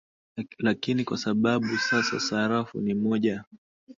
[0.57, 3.43] lakini kwa sababu sasa sarafu ni moja